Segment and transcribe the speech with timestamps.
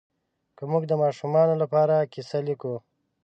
[0.57, 2.73] که موږ د ماشومانو لپاره کیسه لیکو